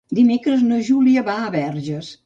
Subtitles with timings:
[0.19, 2.13] Dimecres na Júlia va a Verges.